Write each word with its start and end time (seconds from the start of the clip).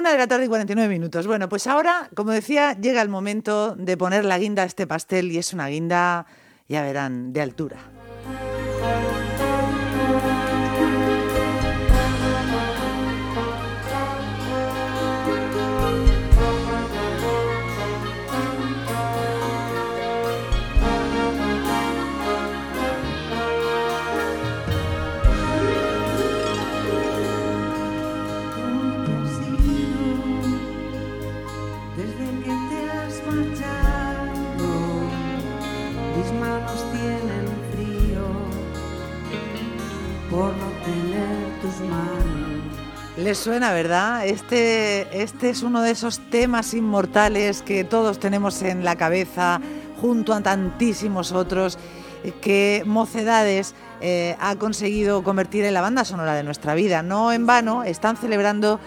Una 0.00 0.12
de 0.12 0.16
la 0.16 0.26
tarde 0.26 0.46
y 0.46 0.48
49 0.48 0.88
minutos. 0.88 1.26
Bueno, 1.26 1.50
pues 1.50 1.66
ahora, 1.66 2.08
como 2.14 2.30
decía, 2.30 2.72
llega 2.72 3.02
el 3.02 3.10
momento 3.10 3.76
de 3.76 3.98
poner 3.98 4.24
la 4.24 4.38
guinda 4.38 4.62
a 4.62 4.64
este 4.64 4.86
pastel 4.86 5.30
y 5.30 5.36
es 5.36 5.52
una 5.52 5.66
guinda, 5.66 6.24
ya 6.70 6.80
verán, 6.80 7.34
de 7.34 7.42
altura. 7.42 7.99
Les 43.22 43.36
suena, 43.36 43.74
¿verdad? 43.74 44.26
Este, 44.26 45.22
este 45.22 45.50
es 45.50 45.62
uno 45.62 45.82
de 45.82 45.90
esos 45.90 46.20
temas 46.30 46.72
inmortales 46.72 47.60
que 47.60 47.84
todos 47.84 48.18
tenemos 48.18 48.62
en 48.62 48.82
la 48.82 48.96
cabeza, 48.96 49.60
junto 50.00 50.32
a 50.32 50.40
tantísimos 50.40 51.32
otros, 51.32 51.76
que 52.40 52.82
Mocedades 52.86 53.74
eh, 54.00 54.36
ha 54.40 54.56
conseguido 54.56 55.22
convertir 55.22 55.66
en 55.66 55.74
la 55.74 55.82
banda 55.82 56.06
sonora 56.06 56.32
de 56.32 56.44
nuestra 56.44 56.74
vida. 56.74 57.02
No 57.02 57.30
en 57.30 57.44
vano, 57.44 57.84
están 57.84 58.16
celebrando 58.16 58.80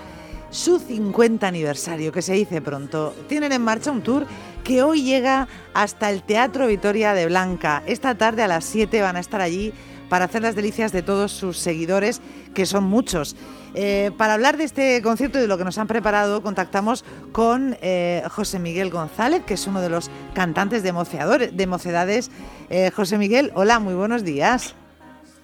su 0.50 0.80
50 0.80 1.48
aniversario, 1.48 2.12
que 2.12 2.24
se 2.24 2.34
dice 2.34 2.60
pronto. 2.60 3.14
Tienen 3.28 3.52
en 3.52 3.62
marcha 3.62 3.92
un 3.92 4.02
tour 4.02 4.26
que 4.64 4.82
hoy 4.82 5.04
llega 5.04 5.48
hasta 5.76 6.10
el 6.10 6.24
Teatro 6.24 6.66
Vitoria 6.66 7.14
de 7.14 7.28
Blanca. 7.28 7.84
Esta 7.86 8.16
tarde 8.16 8.42
a 8.42 8.48
las 8.48 8.66
7 8.66 9.00
van 9.00 9.16
a 9.16 9.20
estar 9.20 9.42
allí 9.42 9.74
para 10.14 10.26
hacer 10.26 10.44
las 10.44 10.56
delicias 10.56 10.92
de 10.92 11.02
todos 11.02 11.32
sus 11.32 11.58
seguidores, 11.58 12.22
que 12.54 12.68
son 12.68 12.84
muchos. 12.84 13.36
Eh, 13.74 14.12
para 14.16 14.36
hablar 14.36 14.58
de 14.58 14.64
este 14.64 15.02
concierto 15.02 15.40
y 15.40 15.42
de 15.42 15.48
lo 15.48 15.58
que 15.58 15.64
nos 15.64 15.80
han 15.80 15.88
preparado, 15.88 16.44
contactamos 16.44 17.04
con 17.32 17.76
eh, 17.82 18.22
José 18.30 18.60
Miguel 18.60 18.92
González, 18.92 19.42
que 19.44 19.56
es 19.56 19.66
uno 19.66 19.82
de 19.82 19.90
los 19.90 20.12
cantantes 20.36 20.84
de, 20.84 20.92
de 21.52 21.68
Mocedades. 21.68 22.30
Eh, 22.70 22.92
José 22.92 23.18
Miguel, 23.18 23.52
hola, 23.56 23.80
muy 23.80 23.96
buenos 23.96 24.24
días. 24.24 24.76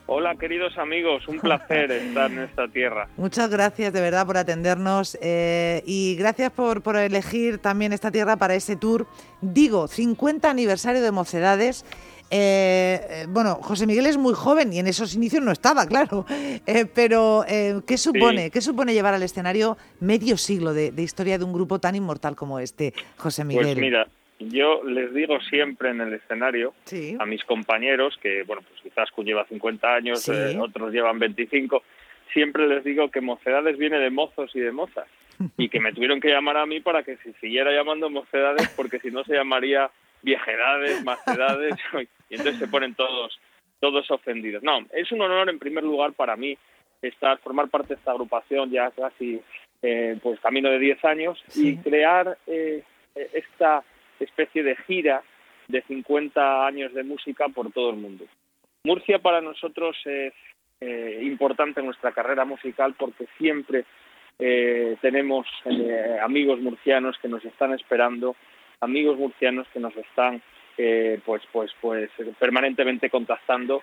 Hola, 0.05 0.35
queridos 0.35 0.77
amigos, 0.77 1.27
un 1.27 1.39
placer 1.39 1.91
estar 1.91 2.31
en 2.31 2.37
esta 2.37 2.67
tierra. 2.67 3.07
Muchas 3.17 3.49
gracias 3.49 3.91
de 3.91 4.01
verdad 4.01 4.27
por 4.27 4.37
atendernos 4.37 5.17
y 5.19 6.15
gracias 6.15 6.51
por, 6.51 6.83
por, 6.83 6.95
elegir 6.95 7.57
también 7.57 7.91
esta 7.91 8.11
tierra 8.11 8.37
para 8.37 8.53
ese 8.53 8.75
tour. 8.75 9.07
Digo, 9.41 9.87
50 9.87 10.47
aniversario 10.47 11.01
de 11.01 11.11
Mocedades. 11.11 11.85
Eh, 12.31 12.99
eh, 13.09 13.25
bueno, 13.27 13.55
José 13.55 13.87
Miguel 13.87 14.05
es 14.05 14.17
muy 14.17 14.33
joven 14.35 14.71
y 14.71 14.79
en 14.79 14.87
esos 14.87 15.15
inicios 15.15 15.43
no 15.43 15.51
estaba, 15.51 15.85
claro. 15.87 16.25
Eh, 16.65 16.85
pero, 16.93 17.43
¿qué 17.87 17.97
supone? 17.97 18.51
¿Qué 18.51 18.61
supone 18.61 18.93
llevar 18.93 19.13
al 19.13 19.23
escenario 19.23 19.77
medio 19.99 20.37
siglo 20.37 20.73
de, 20.73 20.93
historia 20.97 21.37
de 21.37 21.45
un 21.45 21.53
grupo 21.53 21.79
tan 21.79 21.95
inmortal 21.95 22.35
como 22.35 22.59
este, 22.59 22.93
José 23.17 23.43
pues 23.43 23.47
Miguel? 23.47 23.65
Pues 23.65 23.77
mira, 23.77 24.07
yo 24.39 24.83
les 24.83 25.13
digo 25.13 25.39
siempre 25.41 25.89
en 25.89 26.01
el 26.01 26.13
escenario 26.13 26.73
a 27.19 27.25
mis 27.25 27.43
compañeros, 27.43 28.17
que, 28.21 28.43
bueno, 28.43 28.61
pues 28.67 28.81
quizás 28.81 29.09
lleva 29.17 29.45
50 29.45 29.95
años, 29.95 30.29
otros 30.59 30.93
llevan 30.93 31.19
25, 31.19 31.83
siempre 32.31 32.67
les 32.67 32.83
digo 32.83 33.09
que 33.09 33.21
Mocedades 33.21 33.77
viene 33.77 33.97
de 33.99 34.09
mozos 34.09 34.55
y 34.55 34.59
de 34.59 34.71
mozas. 34.71 35.07
y 35.57 35.69
que 35.69 35.79
me 35.79 35.93
tuvieron 35.93 36.21
que 36.21 36.29
llamar 36.29 36.57
a 36.57 36.65
mí 36.65 36.79
para 36.79 37.03
que 37.03 37.17
se 37.17 37.33
siguiera 37.33 37.71
llamando 37.71 38.09
Mocedades, 38.09 38.69
porque 38.75 38.99
si 38.99 39.09
no 39.09 39.23
se 39.23 39.33
llamaría 39.33 39.89
viejedades, 40.21 41.03
más 41.03 41.19
edades, 41.27 41.75
y 42.29 42.35
entonces 42.35 42.59
se 42.59 42.67
ponen 42.67 42.95
todos, 42.95 43.39
todos 43.79 44.09
ofendidos. 44.11 44.63
No, 44.63 44.79
es 44.91 45.11
un 45.11 45.21
honor 45.21 45.49
en 45.49 45.59
primer 45.59 45.83
lugar 45.83 46.13
para 46.13 46.35
mí 46.35 46.57
estar, 47.01 47.37
formar 47.39 47.69
parte 47.69 47.89
de 47.89 47.95
esta 47.95 48.11
agrupación 48.11 48.69
ya 48.71 48.91
casi, 48.91 49.41
eh, 49.81 50.17
pues 50.21 50.39
camino 50.39 50.69
de 50.69 50.79
10 50.79 51.05
años 51.05 51.43
y 51.55 51.77
crear 51.77 52.37
eh, 52.47 52.83
esta 53.15 53.83
especie 54.19 54.63
de 54.63 54.75
gira 54.87 55.23
de 55.67 55.81
50 55.83 56.65
años 56.65 56.93
de 56.93 57.03
música 57.03 57.47
por 57.49 57.71
todo 57.71 57.91
el 57.91 57.97
mundo. 57.97 58.25
Murcia 58.83 59.19
para 59.19 59.41
nosotros 59.41 59.95
es 60.05 60.33
eh, 60.81 61.19
importante 61.23 61.79
en 61.79 61.85
nuestra 61.85 62.11
carrera 62.11 62.45
musical 62.45 62.95
porque 62.97 63.27
siempre 63.37 63.85
tenemos 65.01 65.45
amigos 66.23 66.61
murcianos 66.61 67.17
que 67.21 67.27
nos 67.27 67.43
están 67.43 67.73
esperando 67.73 68.37
amigos 68.81 69.17
murcianos 69.17 69.67
que 69.73 69.79
nos 69.79 69.95
están 69.95 70.41
eh, 70.77 71.19
pues 71.25 71.41
pues 71.51 71.71
pues 71.81 72.09
permanentemente 72.39 73.09
contactando 73.09 73.81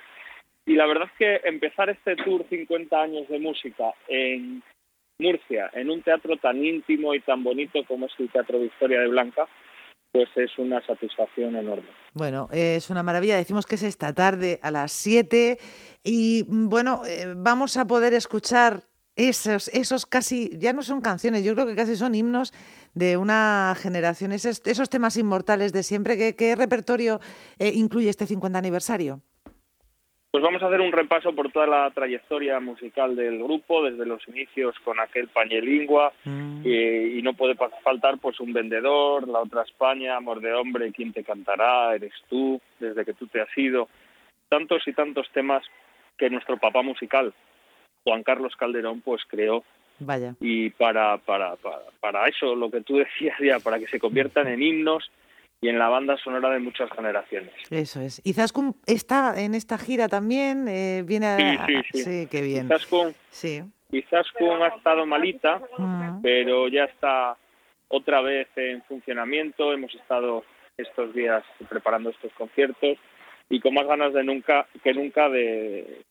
y 0.65 0.75
la 0.75 0.87
verdad 0.87 1.09
es 1.13 1.19
que 1.19 1.49
empezar 1.49 1.91
este 1.91 2.17
tour 2.17 2.45
50 2.49 3.01
años 3.01 3.29
de 3.29 3.39
música 3.39 3.95
en 4.09 4.63
Murcia, 5.19 5.71
en 5.73 5.91
un 5.91 6.03
teatro 6.03 6.37
tan 6.37 6.63
íntimo 6.63 7.15
y 7.15 7.21
tan 7.21 7.43
bonito 7.43 7.85
como 7.87 8.07
es 8.07 8.13
el 8.19 8.31
Teatro 8.31 8.59
Victoria 8.59 9.01
de 9.01 9.09
Blanca, 9.09 9.47
pues 10.13 10.29
es 10.37 10.59
una 10.59 10.85
satisfacción 10.85 11.57
enorme. 11.57 11.89
Bueno, 12.13 12.49
es 12.53 12.91
una 12.91 13.03
maravilla. 13.03 13.37
Decimos 13.37 13.65
que 13.65 13.77
es 13.77 13.83
esta 13.83 14.13
tarde 14.13 14.59
a 14.63 14.71
las 14.71 14.93
7 14.93 15.59
y 16.05 16.45
bueno, 16.49 17.03
eh, 17.07 17.33
vamos 17.37 17.77
a 17.77 17.87
poder 17.87 18.13
escuchar 18.13 18.83
esos, 19.17 19.69
esos 19.69 20.07
casi, 20.07 20.51
ya 20.59 20.73
no 20.73 20.83
son 20.83 21.01
canciones, 21.01 21.45
yo 21.45 21.55
creo 21.55 21.67
que 21.67 21.75
casi 21.75 21.97
son 21.97 22.15
himnos 22.15 22.53
de 22.95 23.17
una 23.17 23.75
generación, 23.77 24.33
esos, 24.33 24.63
esos 24.67 24.89
temas 24.91 25.17
inmortales 25.17 25.73
de 25.73 25.83
siempre. 25.83 26.17
¿Qué, 26.17 26.37
qué 26.37 26.55
repertorio 26.55 27.21
eh, 27.59 27.73
incluye 27.75 28.11
este 28.11 28.27
50 28.27 28.59
aniversario? 28.59 29.23
Pues 30.37 30.45
vamos 30.45 30.63
a 30.63 30.67
hacer 30.67 30.83
un 30.83 30.93
repaso 30.93 31.35
por 31.35 31.51
toda 31.51 31.67
la 31.67 31.91
trayectoria 31.93 32.61
musical 32.61 33.17
del 33.17 33.43
grupo, 33.43 33.83
desde 33.83 34.05
los 34.05 34.21
inicios 34.29 34.75
con 34.85 35.01
aquel 35.01 35.29
pañelingua, 35.29 36.13
mm. 36.25 36.61
y, 36.63 37.23
no 37.23 37.33
puede 37.33 37.55
faltar 37.83 38.19
pues 38.19 38.39
un 38.39 38.53
vendedor, 38.53 39.27
La 39.27 39.39
otra 39.39 39.63
España, 39.63 40.15
Amor 40.15 40.43
de 40.43 40.53
hombre, 40.53 40.93
¿Quién 40.93 41.15
te 41.15 41.25
cantará? 41.25 41.95
Eres 41.95 42.13
tú, 42.29 42.61
desde 42.79 43.07
que 43.07 43.15
tú 43.15 43.27
te 43.29 43.41
has 43.41 43.49
ido, 43.57 43.89
tantos 44.51 44.87
y 44.87 44.93
tantos 44.93 45.27
temas 45.33 45.65
que 46.19 46.29
nuestro 46.29 46.59
papá 46.59 46.83
musical, 46.83 47.33
Juan 48.07 48.23
Carlos 48.23 48.55
Calderón 48.57 49.01
pues 49.01 49.23
creó 49.27 49.65
Vaya. 49.99 50.37
y 50.41 50.71
para, 50.71 51.19
para, 51.19 51.57
para, 52.01 52.29
eso, 52.29 52.55
lo 52.55 52.71
que 52.71 52.83
tú 52.83 52.99
decías 52.99 53.37
ya, 53.43 53.59
para 53.59 53.81
que 53.81 53.89
se 53.89 53.99
conviertan 53.99 54.47
en 54.47 54.63
himnos 54.63 55.11
y 55.61 55.69
en 55.69 55.79
la 55.79 55.89
banda 55.89 56.17
sonora 56.19 56.51
de 56.51 56.61
muchas 56.61 56.89
generaciones. 56.93 57.53
Eso 57.69 58.01
es. 58.01 58.23
¿Y 58.23 58.35
Zaskun 58.35 58.77
está 58.87 59.35
en 59.43 59.57
esta 59.57 59.77
gira 59.77 60.07
también? 60.07 60.69
Eh, 60.69 61.03
viene 61.05 61.27
a... 61.27 61.67
Sí, 61.67 61.75
sí, 61.91 62.05
sí. 62.05 62.29
qué 62.31 62.43
bien. 62.43 62.69
sí. 63.31 63.63
Y 63.91 64.03
Zaskun 64.03 64.63
ha 64.63 64.69
estado 64.69 65.05
malita, 65.05 65.61
pero 66.23 66.69
ya 66.69 66.85
está 66.85 67.37
otra 67.89 68.21
vez 68.21 68.47
en 68.55 68.83
funcionamiento. 68.85 69.73
Hemos 69.73 69.93
estado 69.95 70.45
estos 70.77 71.13
días 71.13 71.43
preparando 71.69 72.11
estos 72.11 72.33
conciertos 72.35 72.99
y 73.49 73.61
con 73.61 73.75
más 73.75 73.87
ganas 73.87 74.13
de 74.13 74.25
nunca 74.25 74.67
que 74.83 74.93
nunca 74.93 75.29
de, 75.29 76.05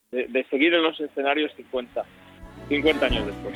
seguir 0.50 0.74
en 0.74 0.82
los 0.82 0.98
escenarios 1.00 1.52
50, 1.56 2.04
50 2.68 3.06
años 3.06 3.26
después. 3.26 3.54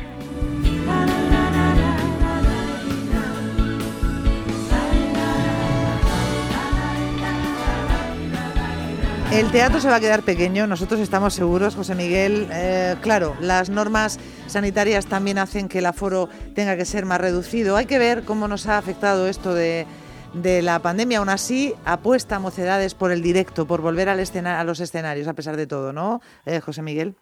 El 9.32 9.48
teatro 9.52 9.78
se 9.80 9.88
va 9.88 9.96
a 9.96 10.00
quedar 10.00 10.24
pequeño, 10.24 10.66
nosotros 10.66 10.98
estamos 10.98 11.34
seguros, 11.34 11.76
José 11.76 11.94
Miguel. 11.94 12.48
Eh, 12.50 12.96
claro, 13.00 13.36
las 13.40 13.70
normas 13.70 14.18
sanitarias 14.48 15.06
también 15.06 15.38
hacen 15.38 15.68
que 15.68 15.78
el 15.78 15.86
aforo 15.86 16.28
tenga 16.56 16.76
que 16.76 16.84
ser 16.84 17.06
más 17.06 17.20
reducido. 17.20 17.76
Hay 17.76 17.86
que 17.86 18.00
ver 18.00 18.24
cómo 18.24 18.48
nos 18.48 18.66
ha 18.66 18.76
afectado 18.76 19.28
esto 19.28 19.54
de 19.54 19.86
de 20.32 20.62
la 20.62 20.80
pandemia. 20.80 21.18
Aún 21.18 21.28
así, 21.28 21.74
apuesta 21.84 22.38
Mocedades 22.38 22.94
por 22.94 23.12
el 23.12 23.22
directo, 23.22 23.66
por 23.66 23.80
volver 23.80 24.08
al 24.08 24.20
a 24.20 24.64
los 24.64 24.80
escenarios, 24.80 25.28
a 25.28 25.34
pesar 25.34 25.56
de 25.56 25.66
todo, 25.66 25.92
¿no, 25.92 26.20
eh, 26.46 26.60
José 26.60 26.82
Miguel? 26.82 27.14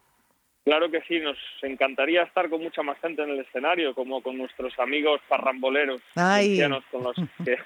Claro 0.65 0.91
que 0.91 1.01
sí, 1.07 1.19
nos 1.19 1.37
encantaría 1.63 2.21
estar 2.21 2.49
con 2.49 2.61
mucha 2.61 2.83
más 2.83 2.99
gente 2.99 3.23
en 3.23 3.31
el 3.31 3.39
escenario, 3.39 3.95
como 3.95 4.21
con 4.21 4.37
nuestros 4.37 4.77
amigos 4.77 5.19
parramboleros, 5.27 6.01
con 6.13 7.03
los 7.03 7.15
que 7.43 7.57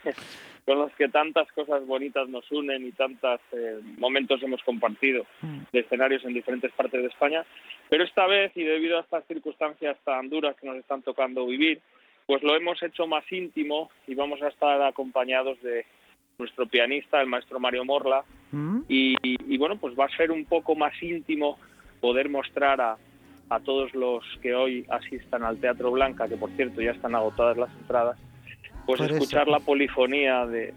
con 0.66 0.80
los 0.80 0.94
que 0.94 1.10
tantas 1.10 1.51
cosas 1.51 1.86
bonitas 1.86 2.30
nos 2.30 2.50
unen 2.51 2.86
y 2.88 2.92
tantos 2.94 3.42
eh, 3.51 3.80
momentos 3.98 4.42
hemos 4.42 4.63
compartido 4.63 5.25
mm. 5.42 5.60
de 5.74 5.80
escenarios 5.80 6.24
en 6.24 6.34
diferentes 6.34 6.72
partes 6.72 7.01
de 7.01 7.07
España. 7.07 7.44
Pero 7.89 8.06
esta 8.06 8.25
vez, 8.28 8.54
y 8.56 8.63
debido 8.63 8.98
a 8.98 9.01
estas 9.01 9.25
circunstancias 9.28 9.98
tan 10.06 10.30
duras 10.30 10.56
que 10.56 10.68
nos 10.68 10.78
están 10.78 11.01
tocando 11.01 11.46
vivir, 11.46 11.81
pues 12.25 12.44
lo 12.44 12.56
hemos 12.56 12.81
hecho 12.81 13.08
más 13.08 13.24
íntimo 13.31 13.90
y 14.08 14.16
vamos 14.16 14.42
a 14.42 14.48
estar 14.48 14.81
acompañados 14.81 15.62
de 15.62 15.86
nuestro 16.38 16.66
pianista, 16.68 17.22
el 17.22 17.28
maestro 17.28 17.60
Mario 17.60 17.86
Morla, 17.86 18.24
mm. 18.52 18.81
y, 18.88 19.58
bueno, 19.58 19.78
pues 19.78 19.98
va 19.98 20.06
a 20.06 20.18
ser 20.18 20.31
un 20.31 20.46
poco 20.46 20.75
más 20.75 20.94
íntimo 21.02 21.58
poder 22.02 22.30
mostrar 22.30 22.81
a, 22.81 22.98
a 23.50 23.60
todos 23.60 23.94
los 23.94 24.24
que 24.42 24.54
hoy 24.54 24.86
asistan 24.90 25.44
al 25.44 25.58
Teatro 25.58 25.92
Blanca, 25.92 26.28
que 26.28 26.38
por 26.38 26.50
cierto 26.52 26.81
ya 26.81 26.92
están 26.92 27.16
agotadas 27.16 27.58
las 27.58 27.72
entradas, 27.78 28.18
pues 28.86 29.00
escuchar 29.02 29.48
la 29.48 29.60
polifonía 29.60 30.46
de, 30.46 30.74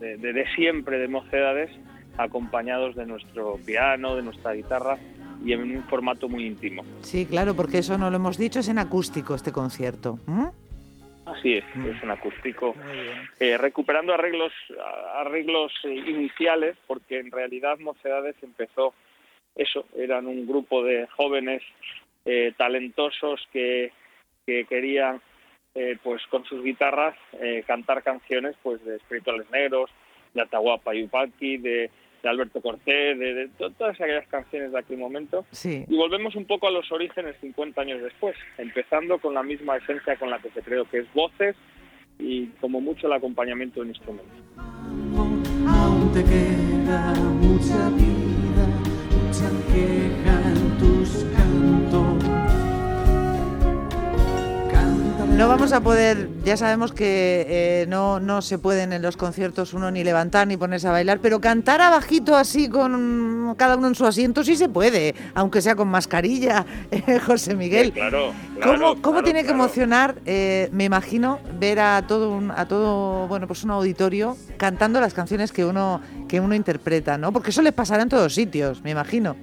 de, 0.00 0.44
siempre 0.54 0.98
de 0.98 1.08
Mocedades, 1.08 1.70
acompañados 2.16 2.96
de 2.96 3.06
nuestro 3.06 3.58
piano, 3.64 4.16
de 4.16 4.22
nuestra 4.22 4.52
guitarra 4.52 4.98
y 5.44 5.52
en 5.52 5.76
un 5.76 5.84
formato 5.84 6.28
muy 6.28 6.46
íntimo. 6.46 6.82
Sí, 7.02 7.26
claro, 7.26 7.54
porque 7.54 7.78
eso 7.78 7.96
no 7.96 8.10
lo 8.10 8.16
hemos 8.16 8.36
dicho, 8.36 8.60
es 8.60 8.68
en 8.68 8.78
acústico 8.78 9.34
este 9.34 9.52
concierto. 9.52 10.18
Así 11.34 11.54
es, 11.54 11.64
mm. 11.74 11.86
es 11.86 12.02
un 12.02 12.10
acústico. 12.10 12.74
Eh, 13.38 13.56
recuperando 13.58 14.14
arreglos, 14.14 14.52
arreglos 15.14 15.72
eh, 15.84 15.94
iniciales, 15.94 16.76
porque 16.86 17.18
en 17.18 17.30
realidad 17.30 17.78
Mocedades 17.78 18.36
empezó 18.42 18.94
eso, 19.54 19.86
eran 19.96 20.26
un 20.26 20.46
grupo 20.46 20.84
de 20.84 21.06
jóvenes 21.08 21.62
eh, 22.24 22.52
talentosos 22.56 23.46
que, 23.52 23.92
que 24.46 24.64
querían 24.64 25.20
pues 26.02 26.26
con 26.26 26.44
sus 26.44 26.64
guitarras 26.64 27.14
cantar 27.64 28.02
canciones 28.02 28.56
pues 28.64 28.84
de 28.84 28.96
espirituales 28.96 29.48
negros, 29.50 29.88
de 30.34 30.42
Atahualpa 30.42 30.92
Yupanqui, 30.92 31.58
de 31.58 31.88
de 32.22 32.28
Alberto 32.28 32.60
Cortés, 32.60 33.18
de, 33.18 33.50
todas 33.58 34.00
aquellas 34.00 34.26
canciones 34.28 34.72
de 34.72 34.78
aquel 34.78 34.98
momento. 34.98 35.44
Y 35.64 35.96
volvemos 35.96 36.34
un 36.34 36.46
poco 36.46 36.68
a 36.68 36.70
los 36.70 36.90
orígenes 36.92 37.36
50 37.40 37.80
años 37.80 38.02
después, 38.02 38.36
empezando 38.56 39.18
con 39.18 39.34
la 39.34 39.42
misma 39.42 39.76
esencia 39.76 40.16
con 40.16 40.30
la 40.30 40.38
que 40.38 40.50
se 40.50 40.62
creó, 40.62 40.84
que 40.88 40.98
es 40.98 41.12
voces 41.14 41.56
y 42.18 42.46
como 42.60 42.80
mucho 42.80 43.06
el 43.06 43.12
acompañamiento 43.12 43.82
de. 43.82 43.92
Aún 45.66 46.12
te 46.12 46.24
queda 46.24 47.27
No 55.38 55.46
vamos 55.46 55.72
a 55.72 55.80
poder, 55.80 56.28
ya 56.44 56.56
sabemos 56.56 56.90
que 56.90 57.46
eh, 57.48 57.86
no, 57.88 58.18
no 58.18 58.42
se 58.42 58.58
pueden 58.58 58.92
en 58.92 59.02
los 59.02 59.16
conciertos 59.16 59.72
uno 59.72 59.88
ni 59.92 60.02
levantar 60.02 60.48
ni 60.48 60.56
ponerse 60.56 60.88
a 60.88 60.90
bailar, 60.90 61.20
pero 61.20 61.40
cantar 61.40 61.80
abajito 61.80 62.34
así 62.34 62.68
con 62.68 63.54
cada 63.56 63.76
uno 63.76 63.86
en 63.86 63.94
su 63.94 64.04
asiento 64.04 64.42
sí 64.42 64.56
se 64.56 64.68
puede, 64.68 65.14
aunque 65.36 65.62
sea 65.62 65.76
con 65.76 65.86
mascarilla, 65.86 66.66
eh, 66.90 67.20
José 67.20 67.54
Miguel. 67.54 67.92
claro, 67.92 68.32
¿Cómo, 69.00 69.22
tiene 69.22 69.44
que 69.44 69.52
emocionar, 69.52 70.16
eh, 70.26 70.70
me 70.72 70.82
imagino, 70.82 71.38
ver 71.56 71.78
a 71.78 72.02
todo 72.04 72.30
un, 72.30 72.50
a 72.50 72.66
todo, 72.66 73.28
bueno, 73.28 73.46
pues 73.46 73.62
un 73.62 73.70
auditorio 73.70 74.36
cantando 74.56 75.00
las 75.00 75.14
canciones 75.14 75.52
que 75.52 75.64
uno, 75.64 76.00
que 76.26 76.40
uno 76.40 76.56
interpreta, 76.56 77.16
¿no? 77.16 77.32
Porque 77.32 77.50
eso 77.50 77.62
les 77.62 77.72
pasará 77.72 78.02
en 78.02 78.08
todos 78.08 78.34
sitios, 78.34 78.82
me 78.82 78.90
imagino. 78.90 79.36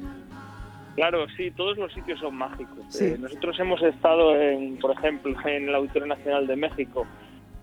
Claro, 0.96 1.28
sí, 1.36 1.52
todos 1.52 1.78
los 1.78 1.92
sitios 1.94 2.20
son 2.20 2.36
mágicos. 2.36 3.02
Eh, 3.02 3.18
nosotros 3.20 3.60
hemos 3.60 3.82
estado, 3.84 4.40
en, 4.40 4.78
por 4.78 4.92
ejemplo, 4.92 5.36
en 5.46 5.68
el 5.68 5.76
Auditorio 5.76 6.08
Nacional 6.08 6.48
de 6.48 6.56
México 6.56 7.06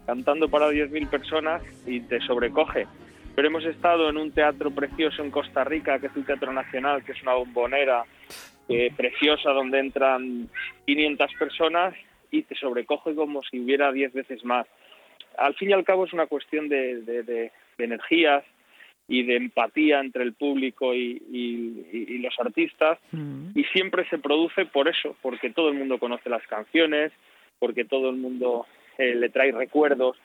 cantando 0.06 0.49
para 0.49 0.70
10.000 0.70 1.08
personas 1.08 1.62
y 1.87 2.00
te 2.00 2.20
sobrecoge. 2.20 2.87
Pero 3.34 3.49
hemos 3.49 3.64
estado 3.64 4.11
en 4.11 4.19
un 4.19 4.32
teatro 4.32 4.70
precioso 4.70 5.23
en 5.23 5.31
Costa 5.31 5.64
Rica, 5.64 5.99
que 5.99 6.08
es 6.08 6.17
el 6.17 6.26
Teatro 6.26 6.52
Nacional, 6.52 7.02
que 7.05 7.12
es 7.12 7.23
una 7.23 7.34
bombonera 7.34 8.05
eh, 8.69 8.93
preciosa 8.94 9.50
donde 9.50 9.79
entran 9.79 10.49
500 10.87 11.32
personas 11.38 11.94
y 12.31 12.43
te 12.43 12.55
sobrecoge 12.56 13.14
como 13.14 13.43
si 13.43 13.61
hubiera 13.61 13.90
10 13.93 14.12
veces 14.12 14.44
más. 14.44 14.67
Al 15.38 15.55
fin 15.55 15.70
y 15.70 15.73
al 15.73 15.84
cabo 15.84 16.05
es 16.05 16.12
una 16.12 16.26
cuestión 16.26 16.69
de, 16.69 17.00
de 17.02 17.52
energías, 17.79 18.44
y 19.08 19.25
de 19.25 19.37
empatía 19.37 20.00
entre 20.00 20.22
el 20.22 20.34
público 20.34 20.94
y, 20.94 22.19
los 22.22 22.38
artistas 22.38 22.99
mm. 23.10 23.50
y 23.58 23.64
siempre 23.64 24.08
se 24.08 24.19
produce 24.19 24.64
por 24.66 24.88
eso, 24.88 25.16
porque 25.22 25.50
todo 25.50 25.70
el 25.70 25.75
mundo 25.75 25.99
conoce 25.99 26.31
las 26.31 26.46
canciones, 26.46 27.12
porque 27.58 27.84
todo 27.84 28.10
el 28.10 28.16
mundo 28.16 28.66
eh, 28.99 29.14
le 29.14 29.28
trae 29.28 29.50
recuerdos 29.52 30.16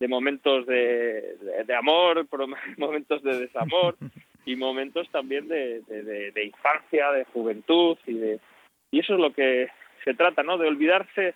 de 0.00 0.08
momentos 0.08 0.66
de, 0.66 1.36
amor, 1.78 2.26
momentos 2.78 3.22
de 3.22 3.38
desamor 3.38 3.96
y 4.46 4.56
momentos 4.56 5.08
también 5.10 5.46
de, 5.46 5.80
de, 5.82 6.44
infancia, 6.44 7.12
de 7.12 7.24
juventud 7.26 7.96
y 8.06 8.14
de 8.14 8.40
y 8.90 8.98
eso 9.00 9.14
es 9.14 9.20
lo 9.20 9.32
que 9.32 9.68
se 10.04 10.12
trata, 10.14 10.42
¿no? 10.42 10.58
De 10.58 10.68
olvidarse 10.68 11.34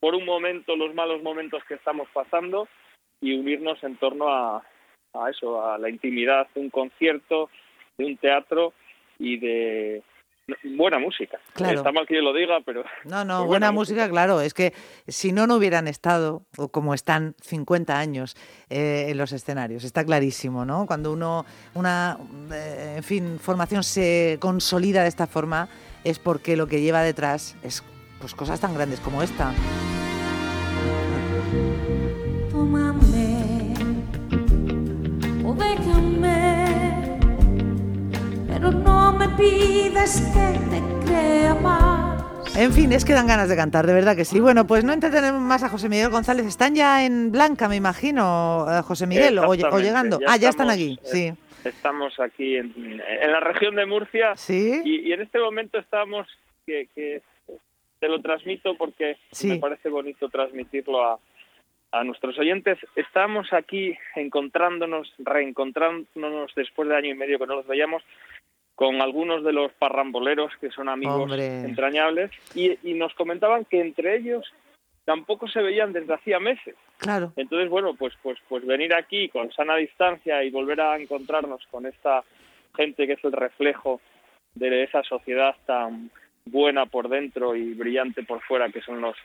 por 0.00 0.14
un 0.14 0.24
momento 0.26 0.76
los 0.76 0.94
malos 0.94 1.22
momentos 1.22 1.62
que 1.64 1.74
estamos 1.74 2.08
pasando 2.12 2.68
y 3.22 3.38
unirnos 3.38 3.82
en 3.84 3.96
torno 3.96 4.28
a, 4.28 4.62
a 5.14 5.30
eso, 5.30 5.64
a 5.64 5.78
la 5.78 5.88
intimidad 5.88 6.48
de 6.54 6.60
un 6.60 6.70
concierto, 6.70 7.50
de 7.98 8.04
un 8.04 8.16
teatro 8.16 8.72
y 9.18 9.38
de 9.38 10.02
buena 10.76 10.98
música. 10.98 11.38
Claro. 11.54 11.78
Está 11.78 11.92
mal 11.92 12.06
que 12.06 12.16
yo 12.16 12.22
lo 12.22 12.32
diga, 12.32 12.60
pero... 12.64 12.84
No, 13.04 13.24
no, 13.24 13.46
buena, 13.46 13.72
música, 13.72 14.08
claro. 14.08 14.40
Es 14.40 14.54
que 14.54 14.72
si 15.06 15.32
no, 15.32 15.46
no 15.46 15.56
hubieran 15.56 15.88
estado, 15.88 16.42
o 16.56 16.68
como 16.68 16.94
están, 16.94 17.34
50 17.40 17.98
años 17.98 18.36
eh, 18.68 19.06
en 19.08 19.18
los 19.18 19.32
escenarios. 19.32 19.84
Está 19.84 20.04
clarísimo, 20.04 20.64
¿no? 20.64 20.86
Cuando 20.86 21.12
uno, 21.12 21.44
una, 21.74 22.18
eh, 22.52 22.94
en 22.96 23.02
fin, 23.04 23.38
formación 23.38 23.82
se 23.82 24.38
consolida 24.40 25.02
de 25.02 25.08
esta 25.08 25.26
forma, 25.26 25.68
es 26.04 26.18
porque 26.18 26.56
lo 26.56 26.66
que 26.66 26.80
lleva 26.80 27.02
detrás 27.02 27.56
es 27.62 27.84
pues 28.20 28.34
cosas 28.34 28.60
tan 28.60 28.74
grandes 28.74 29.00
como 29.00 29.22
esta. 29.22 29.54
pero 32.50 33.39
pides 39.40 40.20
que 40.34 40.58
te 40.70 41.06
crea 41.06 41.54
más. 41.54 42.56
En 42.56 42.72
fin, 42.72 42.92
es 42.92 43.04
que 43.04 43.12
dan 43.12 43.26
ganas 43.26 43.48
de 43.48 43.56
cantar, 43.56 43.86
de 43.86 43.94
verdad 43.94 44.16
que 44.16 44.24
sí. 44.24 44.40
Bueno, 44.40 44.66
pues 44.66 44.84
no 44.84 44.92
entretenemos 44.92 45.40
más 45.40 45.62
a 45.62 45.68
José 45.68 45.88
Miguel 45.88 46.10
González. 46.10 46.46
Están 46.46 46.74
ya 46.74 47.04
en 47.04 47.32
Blanca, 47.32 47.68
me 47.68 47.76
imagino, 47.76 48.66
eh, 48.68 48.82
José 48.82 49.06
Miguel, 49.06 49.38
o, 49.38 49.54
llegando. 49.54 50.18
ah, 50.26 50.36
ya 50.36 50.50
están 50.50 50.68
aquí, 50.68 50.98
eh, 51.02 51.06
sí. 51.06 51.32
Estamos 51.64 52.18
aquí 52.20 52.56
en, 52.56 52.98
la 52.98 53.40
región 53.40 53.76
de 53.76 53.86
Murcia. 53.86 54.36
Sí. 54.36 54.80
Y, 54.84 55.12
en 55.12 55.22
este 55.22 55.38
momento 55.38 55.78
estamos, 55.78 56.26
que, 56.66 57.22
te 57.98 58.08
lo 58.08 58.20
transmito 58.20 58.76
porque 58.76 59.16
me 59.44 59.56
parece 59.56 59.88
bonito 59.88 60.28
transmitirlo 60.28 61.04
a, 61.04 61.18
a 61.92 62.04
nuestros 62.04 62.38
oyentes. 62.38 62.78
Estamos 62.96 63.52
aquí 63.52 63.96
encontrándonos, 64.16 65.12
reencontrándonos 65.18 66.52
después 66.54 66.88
de 66.88 66.96
año 66.96 67.10
y 67.10 67.14
medio 67.14 67.38
que 67.38 67.46
no 67.46 67.56
los 67.56 67.66
veíamos 67.66 68.02
con 68.80 69.02
algunos 69.02 69.44
de 69.44 69.52
los 69.52 69.70
parramboleros 69.74 70.56
que 70.58 70.70
son 70.70 70.88
amigos 70.88 71.30
entrañables 71.38 72.30
y, 72.54 72.94
nos 72.94 73.12
comentaban 73.12 73.66
que 73.66 73.78
entre 73.78 74.16
ellos 74.16 74.50
tampoco 75.04 75.46
se 75.48 75.60
veían 75.60 75.92
desde 75.92 76.14
hacía 76.14 76.40
meses. 76.40 76.76
Claro. 76.96 77.30
Entonces, 77.36 77.68
bueno, 77.68 77.92
pues, 77.92 78.14
pues, 78.22 78.38
pues 78.48 78.64
venir 78.64 78.94
aquí 78.94 79.28
con 79.28 79.52
sana 79.52 79.76
distancia 79.76 80.42
y 80.42 80.50
volver 80.50 80.80
a 80.80 80.96
encontrarnos 80.96 81.60
con 81.70 81.84
esta 81.84 82.24
gente 82.74 83.06
que 83.06 83.12
es 83.12 83.24
el 83.24 83.32
reflejo 83.32 84.00
de 84.54 84.84
esa 84.84 85.02
sociedad 85.02 85.54
tan 85.66 86.10
buena 86.46 86.86
por 86.86 87.10
dentro 87.10 87.54
y 87.54 87.74
brillante 87.74 88.22
por 88.22 88.40
fuera 88.40 88.70
que 88.70 88.80
son 88.80 89.02
los, 89.02 89.16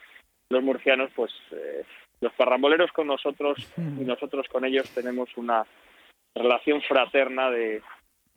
los 0.49 0.63
murcianos, 0.63 1.11
pues 1.15 1.31
eh, 1.51 1.85
los 2.19 2.33
parramboleros 2.33 2.91
con 2.91 3.07
nosotros 3.07 3.57
y 3.77 4.03
nosotros 4.03 4.49
con 4.49 4.65
ellos 4.65 4.89
tenemos 4.89 5.29
una 5.37 5.65
relación 6.35 6.81
fraterna 6.81 7.49
de, 7.49 7.81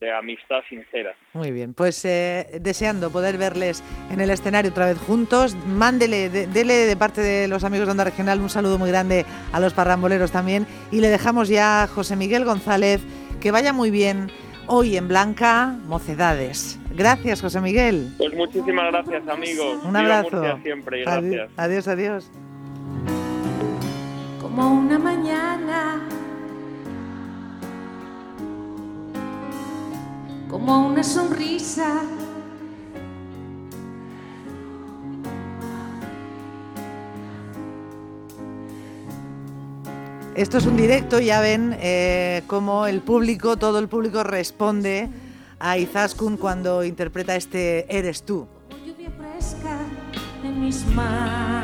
de 0.00 0.12
amistad 0.12 0.60
sincera. 0.68 1.14
Muy 1.32 1.50
bien, 1.50 1.74
pues 1.74 2.04
eh, 2.04 2.58
deseando 2.60 3.10
poder 3.10 3.36
verles 3.36 3.82
en 4.10 4.20
el 4.20 4.30
escenario 4.30 4.70
otra 4.70 4.86
vez 4.86 4.98
juntos, 4.98 5.56
mándele, 5.66 6.28
dele 6.28 6.74
de 6.74 6.96
parte 6.96 7.20
de 7.20 7.48
los 7.48 7.64
amigos 7.64 7.86
de 7.86 7.92
Onda 7.92 8.04
Regional 8.04 8.40
un 8.40 8.48
saludo 8.48 8.78
muy 8.78 8.90
grande 8.90 9.26
a 9.52 9.58
los 9.58 9.74
parramboleros 9.74 10.30
también 10.30 10.66
y 10.92 11.00
le 11.00 11.08
dejamos 11.08 11.48
ya 11.48 11.82
a 11.82 11.86
José 11.88 12.14
Miguel 12.14 12.44
González, 12.44 13.00
que 13.40 13.50
vaya 13.50 13.72
muy 13.72 13.90
bien 13.90 14.30
hoy 14.68 14.96
en 14.96 15.08
Blanca, 15.08 15.76
Mocedades. 15.86 16.78
Gracias, 16.94 17.40
José 17.40 17.60
Miguel. 17.60 18.12
Pues 18.18 18.34
muchísimas 18.34 18.92
gracias, 18.92 19.26
amigos. 19.28 19.84
Un 19.84 19.96
abrazo. 19.96 20.58
siempre 20.62 21.00
gracias. 21.00 21.50
Adiós, 21.56 21.88
adiós. 21.88 22.30
Como 24.40 24.70
una 24.70 24.98
mañana 24.98 26.08
como 30.58 30.88
una 30.88 31.04
sonrisa. 31.04 32.02
Esto 40.34 40.58
es 40.58 40.66
un 40.66 40.76
directo, 40.76 41.18
ya 41.20 41.40
ven 41.40 41.76
eh, 41.80 42.42
cómo 42.46 42.86
el 42.86 43.00
público, 43.00 43.56
todo 43.56 43.78
el 43.78 43.88
público 43.88 44.22
responde 44.22 45.08
a 45.58 45.78
Izaskun 45.78 46.36
cuando 46.36 46.84
interpreta 46.84 47.34
este 47.34 47.86
Eres 47.96 48.22
tú. 48.22 48.46
Lluvia 48.86 49.10
fresca 49.10 49.78
en 50.44 50.60
mis 50.60 50.86
manos 50.86 51.57